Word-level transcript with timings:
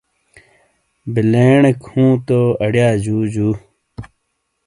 بلیݨک 1.13 1.79
ہوں 1.91 2.11
تو 2.27 2.39
اریا 2.65 2.89
جو 3.03 3.17
جو۔ 3.33 3.49